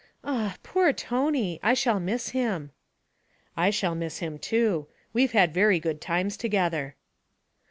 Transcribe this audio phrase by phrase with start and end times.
[0.23, 1.59] 'Ah; poor Tony!
[1.61, 2.71] I shall miss him.'
[3.55, 6.95] 'I shall miss him too; we've had very good times together.'